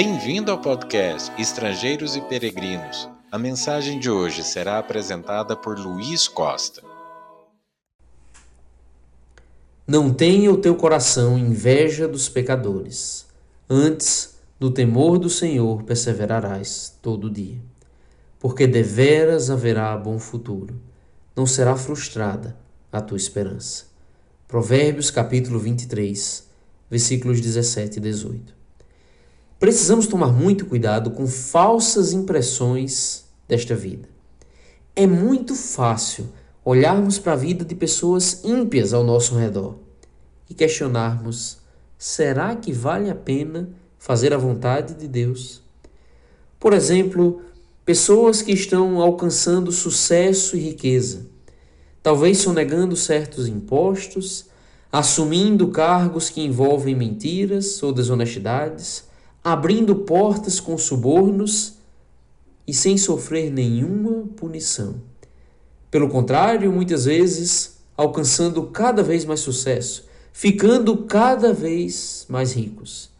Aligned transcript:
Bem-vindo 0.00 0.52
ao 0.52 0.60
podcast 0.60 1.32
Estrangeiros 1.42 2.14
e 2.14 2.20
Peregrinos. 2.20 3.08
A 3.32 3.36
mensagem 3.36 3.98
de 3.98 4.08
hoje 4.08 4.44
será 4.44 4.78
apresentada 4.78 5.56
por 5.56 5.76
Luiz 5.76 6.28
Costa. 6.28 6.80
Não 9.84 10.14
tenha 10.14 10.52
o 10.52 10.56
teu 10.56 10.76
coração 10.76 11.36
inveja 11.36 12.06
dos 12.06 12.28
pecadores. 12.28 13.26
Antes, 13.68 14.38
no 14.60 14.70
temor 14.70 15.18
do 15.18 15.28
Senhor 15.28 15.82
perseverarás 15.82 16.96
todo 17.02 17.28
dia. 17.28 17.60
Porque 18.38 18.68
deveras 18.68 19.50
haverá 19.50 19.96
bom 19.96 20.20
futuro. 20.20 20.80
Não 21.34 21.44
será 21.44 21.74
frustrada 21.74 22.56
a 22.92 23.00
tua 23.00 23.16
esperança. 23.16 23.86
Provérbios 24.46 25.10
capítulo 25.10 25.58
23, 25.58 26.48
versículos 26.88 27.40
17 27.40 27.96
e 27.96 28.00
18. 28.00 28.57
Precisamos 29.58 30.06
tomar 30.06 30.32
muito 30.32 30.66
cuidado 30.66 31.10
com 31.10 31.26
falsas 31.26 32.12
impressões 32.12 33.24
desta 33.48 33.74
vida. 33.74 34.08
É 34.94 35.04
muito 35.04 35.56
fácil 35.56 36.28
olharmos 36.64 37.18
para 37.18 37.32
a 37.32 37.36
vida 37.36 37.64
de 37.64 37.74
pessoas 37.74 38.44
ímpias 38.44 38.94
ao 38.94 39.02
nosso 39.02 39.34
redor 39.34 39.74
e 40.48 40.54
questionarmos: 40.54 41.58
será 41.98 42.54
que 42.54 42.72
vale 42.72 43.10
a 43.10 43.16
pena 43.16 43.68
fazer 43.98 44.32
a 44.32 44.38
vontade 44.38 44.94
de 44.94 45.08
Deus? 45.08 45.60
Por 46.60 46.72
exemplo, 46.72 47.42
pessoas 47.84 48.40
que 48.40 48.52
estão 48.52 49.00
alcançando 49.00 49.72
sucesso 49.72 50.56
e 50.56 50.60
riqueza, 50.60 51.26
talvez 52.00 52.38
sonegando 52.38 52.94
certos 52.94 53.48
impostos, 53.48 54.46
assumindo 54.92 55.66
cargos 55.68 56.30
que 56.30 56.42
envolvem 56.42 56.94
mentiras 56.94 57.82
ou 57.82 57.92
desonestidades, 57.92 59.07
abrindo 59.42 59.94
portas 59.96 60.60
com 60.60 60.76
subornos 60.76 61.74
e 62.66 62.74
sem 62.74 62.98
sofrer 62.98 63.50
nenhuma 63.50 64.26
punição. 64.36 64.96
Pelo 65.90 66.08
contrário, 66.08 66.70
muitas 66.70 67.06
vezes 67.06 67.78
alcançando 67.96 68.62
cada 68.64 69.02
vez 69.02 69.24
mais 69.24 69.40
sucesso, 69.40 70.06
ficando 70.32 70.96
cada 70.98 71.52
vez 71.52 72.26
mais 72.28 72.52
ricos. 72.52 73.10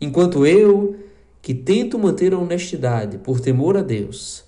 Enquanto 0.00 0.46
eu, 0.46 0.96
que 1.42 1.54
tento 1.54 1.98
manter 1.98 2.32
a 2.32 2.38
honestidade 2.38 3.18
por 3.18 3.40
temor 3.40 3.76
a 3.76 3.82
Deus, 3.82 4.44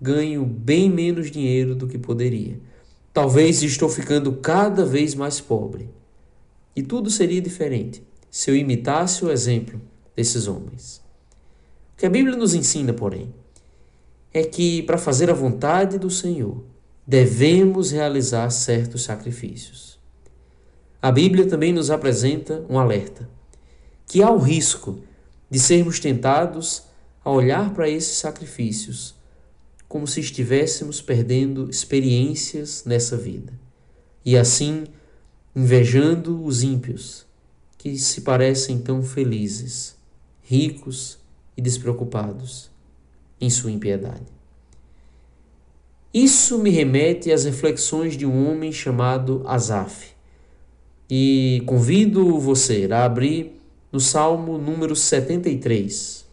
ganho 0.00 0.44
bem 0.44 0.90
menos 0.90 1.30
dinheiro 1.30 1.74
do 1.74 1.86
que 1.86 1.98
poderia. 1.98 2.58
Talvez 3.12 3.62
estou 3.62 3.88
ficando 3.88 4.32
cada 4.32 4.84
vez 4.84 5.14
mais 5.14 5.40
pobre. 5.40 5.88
E 6.74 6.82
tudo 6.82 7.10
seria 7.10 7.40
diferente 7.40 8.02
se 8.30 8.50
eu 8.50 8.56
imitasse 8.56 9.24
o 9.24 9.30
exemplo 9.30 9.80
desses 10.18 10.48
homens. 10.48 11.00
O 11.92 11.96
que 11.98 12.04
a 12.04 12.10
Bíblia 12.10 12.36
nos 12.36 12.52
ensina, 12.52 12.92
porém, 12.92 13.32
é 14.34 14.42
que 14.42 14.82
para 14.82 14.98
fazer 14.98 15.30
a 15.30 15.32
vontade 15.32 15.96
do 15.96 16.10
Senhor, 16.10 16.64
devemos 17.06 17.92
realizar 17.92 18.50
certos 18.50 19.04
sacrifícios. 19.04 19.96
A 21.00 21.12
Bíblia 21.12 21.46
também 21.46 21.72
nos 21.72 21.88
apresenta 21.88 22.64
um 22.68 22.80
alerta, 22.80 23.30
que 24.08 24.20
há 24.20 24.28
o 24.28 24.38
risco 24.38 24.98
de 25.48 25.60
sermos 25.60 26.00
tentados 26.00 26.82
a 27.24 27.30
olhar 27.30 27.72
para 27.72 27.88
esses 27.88 28.18
sacrifícios 28.18 29.14
como 29.86 30.04
se 30.04 30.18
estivéssemos 30.18 31.00
perdendo 31.00 31.70
experiências 31.70 32.82
nessa 32.84 33.16
vida, 33.16 33.52
e 34.24 34.36
assim 34.36 34.84
invejando 35.54 36.44
os 36.44 36.64
ímpios, 36.64 37.24
que 37.78 37.96
se 37.96 38.22
parecem 38.22 38.80
tão 38.80 39.00
felizes 39.00 39.96
ricos 40.48 41.18
e 41.54 41.60
despreocupados 41.60 42.70
em 43.38 43.50
sua 43.50 43.70
impiedade. 43.70 44.32
Isso 46.12 46.58
me 46.58 46.70
remete 46.70 47.30
às 47.30 47.44
reflexões 47.44 48.16
de 48.16 48.24
um 48.24 48.50
homem 48.50 48.72
chamado 48.72 49.42
Asaf. 49.46 50.12
E 51.08 51.62
convido 51.66 52.38
você 52.38 52.88
a 52.90 53.04
abrir 53.04 53.60
no 53.92 54.00
Salmo 54.00 54.56
número 54.56 54.96
73. 54.96 56.26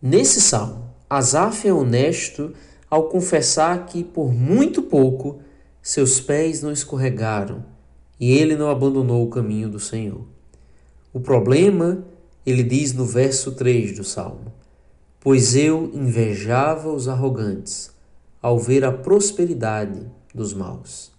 Nesse 0.00 0.40
salmo, 0.40 0.94
Asaf 1.10 1.66
é 1.66 1.74
honesto 1.74 2.54
ao 2.88 3.08
confessar 3.08 3.84
que 3.86 4.04
por 4.04 4.32
muito 4.32 4.80
pouco 4.80 5.40
seus 5.82 6.20
pés 6.20 6.62
não 6.62 6.70
escorregaram 6.70 7.64
e 8.20 8.30
ele 8.30 8.54
não 8.54 8.70
abandonou 8.70 9.26
o 9.26 9.30
caminho 9.30 9.68
do 9.68 9.80
Senhor. 9.80 10.24
O 11.12 11.18
problema 11.18 12.11
ele 12.44 12.62
diz 12.62 12.92
no 12.92 13.04
verso 13.04 13.52
3 13.52 13.96
do 13.96 14.04
Salmo: 14.04 14.52
Pois 15.20 15.54
eu 15.54 15.90
invejava 15.94 16.92
os 16.92 17.06
arrogantes 17.08 17.90
ao 18.40 18.58
ver 18.58 18.84
a 18.84 18.90
prosperidade 18.90 20.04
dos 20.34 20.52
maus. 20.52 21.12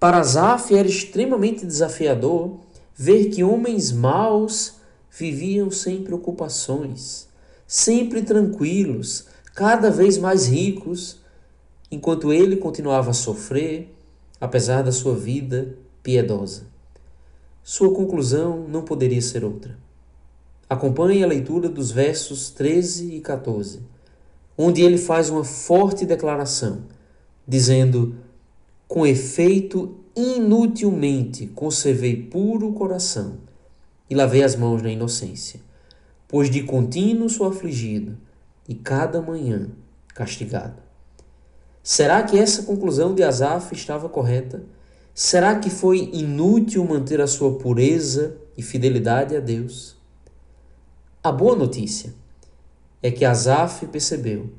Para 0.00 0.22
Zaf 0.22 0.74
era 0.74 0.88
extremamente 0.88 1.66
desafiador 1.66 2.60
ver 2.94 3.26
que 3.26 3.44
homens 3.44 3.92
maus 3.92 4.76
viviam 5.10 5.70
sem 5.70 6.02
preocupações, 6.02 7.28
sempre 7.66 8.22
tranquilos, 8.22 9.26
cada 9.54 9.90
vez 9.90 10.16
mais 10.16 10.46
ricos, 10.46 11.20
enquanto 11.90 12.32
ele 12.32 12.56
continuava 12.56 13.10
a 13.10 13.14
sofrer, 13.14 13.94
apesar 14.40 14.82
da 14.82 14.92
sua 14.92 15.14
vida 15.14 15.76
piedosa. 16.02 16.62
Sua 17.62 17.92
conclusão 17.92 18.66
não 18.68 18.82
poderia 18.82 19.20
ser 19.20 19.44
outra. 19.44 19.76
Acompanhe 20.70 21.24
a 21.24 21.26
leitura 21.26 21.66
dos 21.66 21.90
versos 21.90 22.50
13 22.50 23.14
e 23.14 23.20
14, 23.20 23.80
onde 24.56 24.82
ele 24.82 24.98
faz 24.98 25.30
uma 25.30 25.42
forte 25.42 26.04
declaração, 26.04 26.82
dizendo: 27.46 28.16
Com 28.86 29.06
efeito, 29.06 29.96
inutilmente 30.14 31.46
conservei 31.46 32.22
puro 32.22 32.68
o 32.68 32.74
coração 32.74 33.38
e 34.10 34.14
lavei 34.14 34.42
as 34.42 34.56
mãos 34.56 34.82
na 34.82 34.90
inocência, 34.90 35.60
pois 36.26 36.50
de 36.50 36.62
contínuo 36.62 37.30
sou 37.30 37.46
afligido 37.46 38.18
e 38.68 38.74
cada 38.74 39.22
manhã 39.22 39.70
castigado. 40.14 40.82
Será 41.82 42.22
que 42.22 42.38
essa 42.38 42.64
conclusão 42.64 43.14
de 43.14 43.22
Asaf 43.22 43.74
estava 43.74 44.06
correta? 44.06 44.62
Será 45.14 45.58
que 45.58 45.70
foi 45.70 46.10
inútil 46.12 46.84
manter 46.84 47.22
a 47.22 47.26
sua 47.26 47.56
pureza 47.56 48.36
e 48.54 48.62
fidelidade 48.62 49.34
a 49.34 49.40
Deus? 49.40 49.97
A 51.28 51.32
boa 51.32 51.54
notícia 51.54 52.14
é 53.02 53.10
que 53.10 53.22
Asaf 53.22 53.86
percebeu 53.88 54.50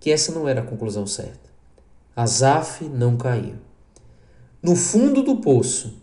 que 0.00 0.10
essa 0.10 0.32
não 0.32 0.48
era 0.48 0.60
a 0.60 0.66
conclusão 0.66 1.06
certa. 1.06 1.48
Asaf 2.16 2.84
não 2.86 3.16
caiu. 3.16 3.54
No 4.60 4.74
fundo 4.74 5.22
do 5.22 5.36
poço, 5.36 6.02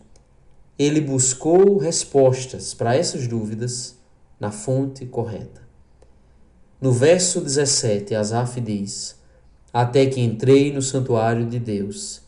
ele 0.78 1.02
buscou 1.02 1.76
respostas 1.76 2.72
para 2.72 2.96
essas 2.96 3.26
dúvidas 3.26 3.98
na 4.40 4.50
fonte 4.50 5.04
correta. 5.04 5.60
No 6.80 6.90
verso 6.90 7.42
17, 7.42 8.14
Asaf 8.14 8.62
diz: 8.62 9.14
Até 9.70 10.06
que 10.06 10.22
entrei 10.22 10.72
no 10.72 10.80
santuário 10.80 11.46
de 11.46 11.58
Deus 11.58 12.22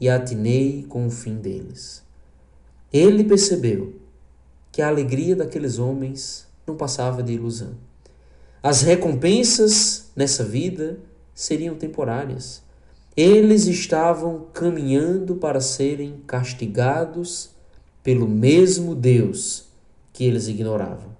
e 0.00 0.08
atinei 0.08 0.84
com 0.84 1.04
o 1.04 1.10
fim 1.10 1.34
deles. 1.34 2.00
Ele 2.92 3.24
percebeu 3.24 3.96
que 4.70 4.80
a 4.80 4.86
alegria 4.86 5.34
daqueles 5.34 5.80
homens 5.80 6.53
não 6.66 6.76
passava 6.76 7.22
de 7.22 7.32
ilusão. 7.32 7.74
As 8.62 8.82
recompensas 8.82 10.10
nessa 10.16 10.42
vida 10.42 10.98
seriam 11.34 11.74
temporárias. 11.74 12.62
Eles 13.16 13.66
estavam 13.66 14.46
caminhando 14.52 15.36
para 15.36 15.60
serem 15.60 16.22
castigados 16.26 17.50
pelo 18.02 18.28
mesmo 18.28 18.94
Deus 18.94 19.66
que 20.12 20.24
eles 20.24 20.48
ignoravam. 20.48 21.14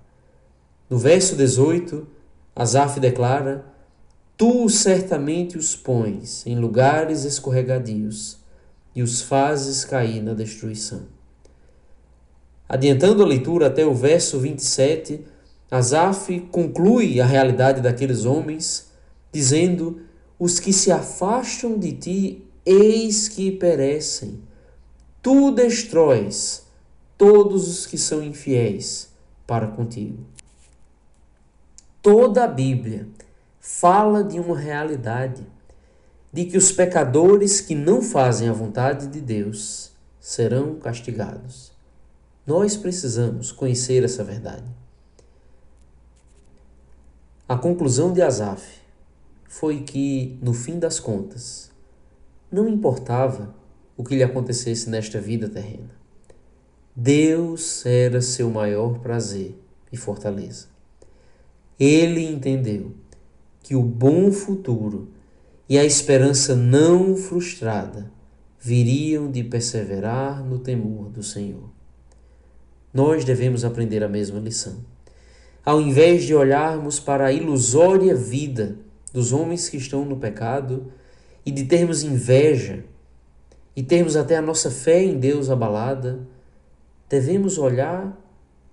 No 0.88 0.98
verso 0.98 1.36
18, 1.36 2.06
Asaf 2.54 3.00
declara: 3.00 3.64
Tu 4.36 4.68
certamente 4.68 5.58
os 5.58 5.74
pões 5.74 6.46
em 6.46 6.58
lugares 6.58 7.24
escorregadios 7.24 8.38
e 8.94 9.02
os 9.02 9.20
fazes 9.22 9.84
cair 9.84 10.22
na 10.22 10.34
destruição. 10.34 11.02
Adiantando 12.68 13.22
a 13.22 13.26
leitura 13.26 13.66
até 13.66 13.84
o 13.84 13.94
verso 13.94 14.38
27, 14.38 15.24
Asaf 15.70 16.40
conclui 16.50 17.20
a 17.20 17.26
realidade 17.26 17.80
daqueles 17.80 18.24
homens, 18.24 18.90
dizendo: 19.32 20.02
Os 20.38 20.60
que 20.60 20.72
se 20.72 20.92
afastam 20.92 21.78
de 21.78 21.92
ti, 21.92 22.44
eis 22.64 23.28
que 23.28 23.50
perecem. 23.50 24.40
Tu 25.22 25.50
destróis 25.50 26.66
todos 27.16 27.68
os 27.68 27.86
que 27.86 27.96
são 27.96 28.22
infiéis 28.22 29.08
para 29.46 29.66
contigo. 29.66 30.24
Toda 32.02 32.44
a 32.44 32.48
Bíblia 32.48 33.08
fala 33.58 34.22
de 34.22 34.38
uma 34.38 34.58
realidade, 34.58 35.46
de 36.30 36.44
que 36.44 36.58
os 36.58 36.70
pecadores 36.70 37.60
que 37.60 37.74
não 37.74 38.02
fazem 38.02 38.48
a 38.48 38.52
vontade 38.52 39.06
de 39.06 39.20
Deus 39.20 39.92
serão 40.20 40.74
castigados. 40.74 41.72
Nós 42.46 42.76
precisamos 42.76 43.50
conhecer 43.50 44.04
essa 44.04 44.22
verdade. 44.22 44.83
A 47.46 47.58
conclusão 47.58 48.10
de 48.10 48.22
Asaf 48.22 48.80
foi 49.46 49.82
que, 49.82 50.38
no 50.40 50.54
fim 50.54 50.78
das 50.78 50.98
contas, 50.98 51.70
não 52.50 52.66
importava 52.66 53.54
o 53.98 54.02
que 54.02 54.16
lhe 54.16 54.22
acontecesse 54.22 54.88
nesta 54.88 55.20
vida 55.20 55.46
terrena. 55.46 55.90
Deus 56.96 57.84
era 57.84 58.22
seu 58.22 58.48
maior 58.48 58.98
prazer 59.00 59.54
e 59.92 59.96
fortaleza. 59.96 60.68
Ele 61.78 62.24
entendeu 62.24 62.92
que 63.62 63.76
o 63.76 63.82
bom 63.82 64.32
futuro 64.32 65.08
e 65.68 65.78
a 65.78 65.84
esperança 65.84 66.56
não 66.56 67.14
frustrada 67.14 68.10
viriam 68.58 69.30
de 69.30 69.44
perseverar 69.44 70.42
no 70.42 70.58
temor 70.58 71.10
do 71.10 71.22
Senhor. 71.22 71.68
Nós 72.90 73.22
devemos 73.22 73.66
aprender 73.66 74.02
a 74.02 74.08
mesma 74.08 74.40
lição. 74.40 74.78
Ao 75.64 75.80
invés 75.80 76.24
de 76.24 76.34
olharmos 76.34 77.00
para 77.00 77.26
a 77.26 77.32
ilusória 77.32 78.14
vida 78.14 78.76
dos 79.12 79.32
homens 79.32 79.68
que 79.68 79.76
estão 79.76 80.04
no 80.04 80.16
pecado 80.16 80.92
e 81.46 81.50
de 81.50 81.64
termos 81.64 82.02
inveja 82.02 82.84
e 83.74 83.82
termos 83.82 84.14
até 84.14 84.36
a 84.36 84.42
nossa 84.42 84.70
fé 84.70 85.02
em 85.02 85.18
Deus 85.18 85.48
abalada, 85.48 86.20
devemos 87.08 87.56
olhar 87.58 88.20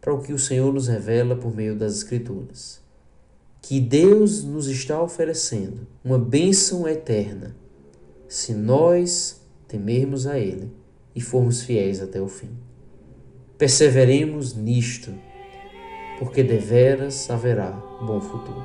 para 0.01 0.13
o 0.13 0.21
que 0.21 0.33
o 0.33 0.39
Senhor 0.39 0.73
nos 0.73 0.87
revela 0.87 1.35
por 1.35 1.55
meio 1.55 1.75
das 1.75 1.95
Escrituras. 1.95 2.81
Que 3.61 3.79
Deus 3.79 4.43
nos 4.43 4.67
está 4.67 5.01
oferecendo 5.01 5.87
uma 6.03 6.17
bênção 6.17 6.87
eterna 6.87 7.55
se 8.27 8.53
nós 8.53 9.39
temermos 9.67 10.25
a 10.25 10.39
Ele 10.39 10.71
e 11.15 11.21
formos 11.21 11.61
fiéis 11.61 12.01
até 12.01 12.19
o 12.19 12.27
fim. 12.27 12.49
Perseveremos 13.57 14.55
nisto, 14.55 15.13
porque 16.21 16.43
deveras 16.43 17.31
haverá 17.31 17.71
bom 17.99 18.21
futuro. 18.21 18.63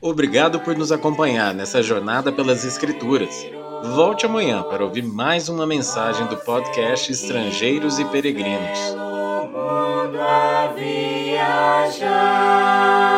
Obrigado 0.00 0.58
por 0.58 0.76
nos 0.76 0.90
acompanhar 0.90 1.54
nessa 1.54 1.80
jornada 1.80 2.32
pelas 2.32 2.64
Escrituras. 2.64 3.46
Volte 3.94 4.26
amanhã 4.26 4.64
para 4.64 4.84
ouvir 4.84 5.02
mais 5.02 5.48
uma 5.48 5.68
mensagem 5.68 6.26
do 6.26 6.36
podcast 6.36 7.12
Estrangeiros 7.12 8.00
e 8.00 8.04
Peregrinos. 8.06 8.96
viajar. 10.76 13.15